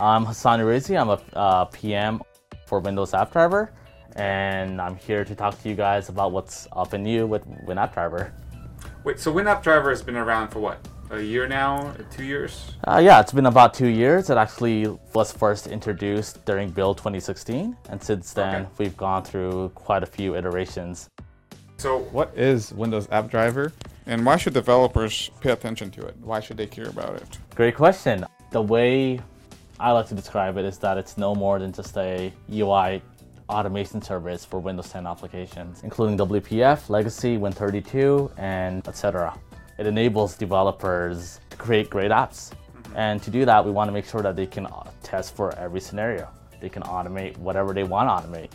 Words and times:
I'm 0.00 0.24
Hassan 0.24 0.60
Uraizee. 0.60 1.00
I'm 1.00 1.08
a 1.08 1.38
uh, 1.38 1.64
PM 1.66 2.20
for 2.66 2.80
Windows 2.80 3.14
App 3.14 3.32
Driver, 3.32 3.72
and 4.16 4.80
I'm 4.80 4.96
here 4.96 5.24
to 5.24 5.34
talk 5.34 5.60
to 5.62 5.68
you 5.68 5.74
guys 5.74 6.08
about 6.08 6.32
what's 6.32 6.66
up 6.72 6.92
and 6.94 7.04
new 7.04 7.26
with 7.26 7.46
WinAppDriver. 7.66 8.32
Wait, 9.04 9.20
so 9.20 9.32
WinAppDriver 9.32 9.90
has 9.90 10.02
been 10.02 10.16
around 10.16 10.48
for 10.48 10.58
what? 10.60 10.86
A 11.10 11.20
year 11.20 11.46
now? 11.46 11.94
Two 12.10 12.24
years? 12.24 12.72
Uh, 12.88 13.00
yeah, 13.02 13.20
it's 13.20 13.32
been 13.32 13.46
about 13.46 13.72
two 13.74 13.86
years. 13.86 14.30
It 14.30 14.36
actually 14.36 14.86
was 15.14 15.30
first 15.30 15.66
introduced 15.68 16.44
during 16.44 16.70
Build 16.70 16.96
2016, 16.98 17.76
and 17.90 18.02
since 18.02 18.32
then 18.32 18.62
Okay. 18.62 18.70
we've 18.78 18.96
gone 18.96 19.22
through 19.22 19.68
quite 19.74 20.02
a 20.02 20.06
few 20.06 20.34
iterations. 20.34 21.08
So 21.76 22.00
What 22.10 22.32
is 22.36 22.72
Windows 22.72 23.06
App 23.12 23.30
Driver, 23.30 23.72
and 24.06 24.24
why 24.26 24.38
should 24.38 24.54
developers 24.54 25.30
pay 25.40 25.50
attention 25.50 25.90
to 25.92 26.06
it? 26.06 26.16
Why 26.20 26.40
should 26.40 26.56
they 26.56 26.66
care 26.66 26.88
about 26.88 27.14
it? 27.16 27.38
Great 27.54 27.76
question. 27.76 28.24
The 28.50 28.62
way 28.62 29.20
I 29.80 29.90
like 29.90 30.06
to 30.08 30.14
describe 30.14 30.56
it 30.56 30.64
is 30.64 30.78
that 30.78 30.98
it's 30.98 31.18
no 31.18 31.34
more 31.34 31.58
than 31.58 31.72
just 31.72 31.96
a 31.96 32.32
UI 32.50 33.02
automation 33.48 34.00
service 34.00 34.44
for 34.44 34.60
Windows 34.60 34.88
10 34.90 35.04
applications, 35.06 35.82
including 35.82 36.16
WPF, 36.16 36.88
Legacy, 36.88 37.36
Win32, 37.36 38.30
and 38.38 38.86
etc. 38.86 39.36
It 39.78 39.86
enables 39.86 40.36
developers 40.36 41.40
to 41.50 41.56
create 41.56 41.90
great 41.90 42.12
apps. 42.12 42.52
And 42.94 43.20
to 43.24 43.30
do 43.30 43.44
that, 43.44 43.64
we 43.64 43.72
want 43.72 43.88
to 43.88 43.92
make 43.92 44.06
sure 44.06 44.22
that 44.22 44.36
they 44.36 44.46
can 44.46 44.66
uh, 44.66 44.90
test 45.02 45.34
for 45.34 45.52
every 45.58 45.80
scenario. 45.80 46.28
They 46.60 46.68
can 46.68 46.84
automate 46.84 47.36
whatever 47.38 47.74
they 47.74 47.82
want 47.82 48.08
to 48.08 48.28
automate. 48.28 48.50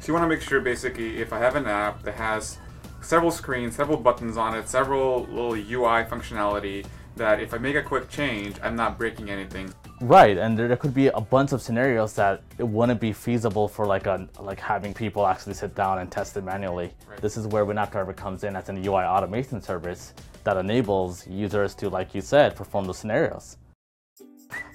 So 0.00 0.06
you 0.06 0.14
want 0.14 0.24
to 0.24 0.28
make 0.28 0.40
sure 0.40 0.60
basically 0.60 1.20
if 1.20 1.34
I 1.34 1.38
have 1.38 1.56
an 1.56 1.66
app 1.66 2.02
that 2.04 2.14
has 2.14 2.56
several 3.02 3.30
screens, 3.30 3.76
several 3.76 3.98
buttons 3.98 4.38
on 4.38 4.54
it, 4.54 4.70
several 4.70 5.24
little 5.24 5.52
UI 5.52 6.04
functionality, 6.04 6.86
that 7.20 7.38
if 7.38 7.52
I 7.52 7.58
make 7.58 7.76
a 7.76 7.82
quick 7.82 8.08
change, 8.08 8.56
I'm 8.62 8.74
not 8.74 8.96
breaking 8.96 9.28
anything. 9.28 9.72
Right, 10.00 10.38
and 10.38 10.58
there, 10.58 10.68
there 10.68 10.76
could 10.78 10.94
be 10.94 11.08
a 11.08 11.20
bunch 11.20 11.52
of 11.52 11.60
scenarios 11.60 12.14
that 12.14 12.42
it 12.56 12.66
wouldn't 12.66 12.98
be 12.98 13.12
feasible 13.12 13.68
for 13.68 13.84
like 13.84 14.06
a 14.06 14.26
like 14.40 14.58
having 14.58 14.94
people 14.94 15.26
actually 15.26 15.52
sit 15.52 15.74
down 15.74 15.98
and 15.98 16.10
test 16.10 16.38
it 16.38 16.44
manually. 16.44 16.94
Right. 17.06 17.20
This 17.20 17.36
is 17.36 17.46
where 17.46 17.66
WinAppDriver 17.66 18.16
comes 18.16 18.42
in 18.42 18.56
as 18.56 18.70
an 18.70 18.82
UI 18.84 19.04
automation 19.04 19.60
service 19.60 20.14
that 20.44 20.56
enables 20.56 21.26
users 21.26 21.74
to, 21.74 21.90
like 21.90 22.14
you 22.14 22.22
said, 22.22 22.56
perform 22.56 22.86
those 22.86 22.96
scenarios. 22.96 23.58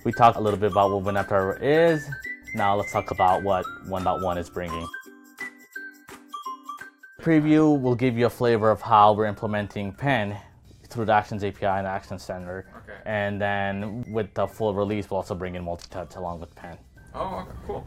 We 0.03 0.11
talked 0.11 0.37
a 0.37 0.41
little 0.41 0.59
bit 0.59 0.71
about 0.71 0.91
what 0.91 1.03
WinAppDriver 1.03 1.63
is. 1.63 2.07
Now 2.53 2.75
let's 2.75 2.91
talk 2.91 3.09
about 3.09 3.41
what 3.41 3.65
1.1 3.87 4.37
is 4.37 4.51
bringing. 4.51 4.87
Preview 7.19 7.81
will 7.81 7.95
give 7.95 8.19
you 8.19 8.27
a 8.27 8.29
flavor 8.29 8.69
of 8.69 8.81
how 8.81 9.13
we're 9.13 9.25
implementing 9.25 9.91
Pen 9.91 10.37
through 10.95 11.05
the 11.05 11.13
Actions 11.13 11.43
API 11.43 11.65
and 11.65 11.85
Action 11.85 12.17
Center. 12.17 12.65
Okay. 12.77 12.97
And 13.05 13.39
then 13.39 14.03
with 14.11 14.33
the 14.33 14.47
full 14.47 14.73
release, 14.73 15.09
we'll 15.09 15.17
also 15.17 15.35
bring 15.35 15.55
in 15.55 15.63
multi-touch 15.63 16.15
along 16.15 16.39
with 16.39 16.55
Pen. 16.55 16.77
Oh, 17.13 17.39
okay, 17.39 17.51
cool. 17.67 17.85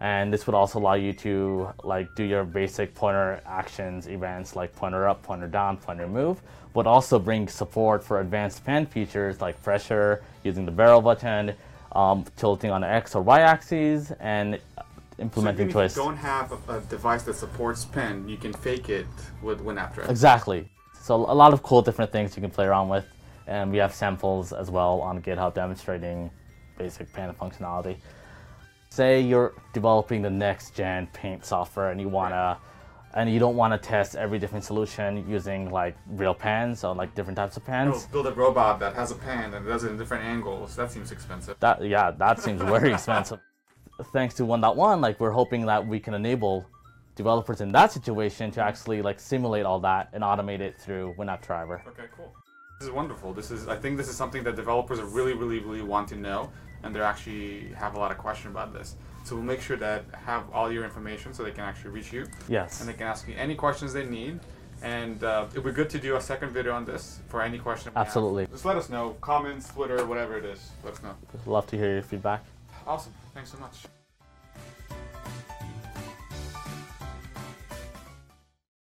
And 0.00 0.32
this 0.32 0.46
would 0.46 0.54
also 0.54 0.78
allow 0.78 0.94
you 0.94 1.12
to 1.12 1.68
like 1.84 2.14
do 2.14 2.24
your 2.24 2.44
basic 2.44 2.94
pointer 2.94 3.42
actions 3.44 4.08
events 4.08 4.56
like 4.56 4.74
pointer 4.74 5.06
up, 5.06 5.22
pointer 5.22 5.46
down, 5.46 5.76
pointer 5.76 6.08
move. 6.08 6.40
Would 6.72 6.86
also 6.86 7.18
bring 7.18 7.48
support 7.48 8.02
for 8.02 8.20
advanced 8.20 8.64
pen 8.64 8.86
features 8.86 9.42
like 9.42 9.62
pressure, 9.62 10.22
using 10.42 10.64
the 10.64 10.72
barrel 10.72 11.02
button, 11.02 11.54
um, 11.92 12.24
tilting 12.36 12.70
on 12.70 12.80
the 12.80 12.86
X 12.88 13.14
or 13.14 13.22
Y 13.22 13.40
axes, 13.40 14.12
and 14.20 14.58
So 14.78 14.84
implementing 15.18 15.68
even 15.68 15.72
twists. 15.72 15.98
if 15.98 16.02
you 16.02 16.08
don't 16.08 16.16
have 16.16 16.52
a, 16.70 16.78
a 16.78 16.80
device 16.82 17.24
that 17.24 17.34
supports 17.34 17.84
pen, 17.84 18.26
you 18.26 18.38
can 18.38 18.54
fake 18.54 18.88
it 18.88 19.06
with 19.42 19.60
WinAppDriver. 19.62 20.08
Exactly. 20.08 20.70
So 21.00 21.16
a 21.16 21.34
lot 21.34 21.54
of 21.54 21.62
cool 21.62 21.80
different 21.80 22.12
things 22.12 22.36
you 22.36 22.42
can 22.42 22.50
play 22.50 22.66
around 22.66 22.90
with, 22.90 23.06
and 23.46 23.72
we 23.72 23.78
have 23.78 23.94
samples 23.94 24.52
as 24.52 24.70
well 24.70 25.00
on 25.00 25.22
GitHub 25.22 25.54
demonstrating 25.54 26.30
basic 26.76 27.10
Paint 27.14 27.36
functionality. 27.38 27.96
Say 28.90 29.20
you're 29.22 29.54
developing 29.72 30.20
the 30.20 30.30
next 30.30 30.74
gen 30.74 31.08
Paint 31.14 31.46
software 31.46 31.90
and 31.90 32.00
you 32.00 32.10
wanna, 32.10 32.58
and 33.14 33.32
you 33.32 33.38
don't 33.38 33.56
want 33.56 33.72
to 33.72 33.78
test 33.78 34.14
every 34.14 34.38
different 34.38 34.62
solution 34.62 35.26
using 35.26 35.70
like 35.70 35.96
real 36.06 36.34
pens 36.34 36.84
or 36.84 36.94
like 36.94 37.14
different 37.14 37.36
types 37.36 37.56
of 37.56 37.64
pens. 37.64 38.06
Oh, 38.06 38.12
build 38.12 38.26
a 38.26 38.32
robot 38.32 38.78
that 38.80 38.94
has 38.94 39.10
a 39.10 39.14
pen 39.14 39.54
and 39.54 39.66
does 39.66 39.84
it 39.84 39.90
in 39.92 39.96
different 39.96 40.24
angles. 40.24 40.76
That 40.76 40.92
seems 40.92 41.12
expensive. 41.12 41.56
That 41.60 41.82
yeah, 41.82 42.10
that 42.10 42.40
seems 42.40 42.60
very 42.60 42.92
expensive. 42.96 43.40
Thanks 44.12 44.34
to 44.34 44.42
1.1, 44.42 45.00
like 45.00 45.18
we're 45.18 45.30
hoping 45.30 45.64
that 45.66 45.86
we 45.86 45.98
can 45.98 46.12
enable 46.12 46.66
developers 47.24 47.60
in 47.60 47.70
that 47.72 47.92
situation 47.92 48.50
to 48.56 48.60
actually 48.68 49.00
like 49.08 49.18
simulate 49.32 49.66
all 49.70 49.80
that 49.90 50.08
and 50.14 50.22
automate 50.30 50.60
it 50.68 50.72
through 50.82 51.04
WinAppDriver. 51.18 51.78
Okay, 51.92 52.08
cool. 52.16 52.30
This 52.78 52.86
is 52.88 52.94
wonderful. 53.00 53.28
This 53.40 53.50
is 53.50 53.60
I 53.68 53.76
think 53.82 53.92
this 54.00 54.08
is 54.12 54.16
something 54.22 54.42
that 54.46 54.56
developers 54.64 54.98
are 55.02 55.10
really, 55.18 55.34
really, 55.40 55.58
really 55.66 55.82
want 55.94 56.06
to 56.12 56.16
know, 56.26 56.40
and 56.82 56.88
they 56.94 57.00
actually 57.12 57.48
have 57.82 57.92
a 57.96 57.98
lot 58.04 58.10
of 58.14 58.18
question 58.26 58.48
about 58.54 58.72
this. 58.72 58.88
So 59.24 59.28
we'll 59.36 59.50
make 59.54 59.60
sure 59.68 59.76
that 59.86 60.00
have 60.30 60.42
all 60.56 60.68
your 60.76 60.84
information 60.90 61.28
so 61.34 61.38
they 61.48 61.56
can 61.58 61.66
actually 61.70 61.92
reach 61.98 62.10
you 62.16 62.22
Yes. 62.48 62.80
and 62.80 62.88
they 62.88 62.94
can 63.00 63.06
ask 63.14 63.28
you 63.28 63.34
any 63.46 63.54
questions 63.64 63.92
they 63.92 64.06
need. 64.06 64.40
And 64.82 65.22
uh, 65.22 65.46
it 65.54 65.58
would 65.62 65.74
be 65.74 65.76
good 65.82 65.90
to 65.96 65.98
do 66.08 66.16
a 66.16 66.22
second 66.32 66.50
video 66.58 66.72
on 66.72 66.86
this 66.86 67.04
for 67.28 67.38
any 67.42 67.58
question. 67.58 67.92
Absolutely. 67.94 68.46
Just 68.46 68.64
let 68.64 68.76
us 68.82 68.88
know. 68.88 69.04
Comments, 69.20 69.62
Twitter, 69.74 69.98
whatever 70.06 70.38
it 70.38 70.46
is. 70.46 70.60
Let 70.82 70.94
us 70.94 71.02
know. 71.02 71.14
Love 71.44 71.66
to 71.72 71.76
hear 71.76 71.92
your 71.96 72.02
feedback. 72.12 72.40
Awesome. 72.86 73.12
Thanks 73.34 73.50
so 73.52 73.58
much. 73.58 73.99